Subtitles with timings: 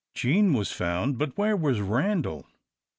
[0.15, 2.47] _JEAN was found, but where was Randal?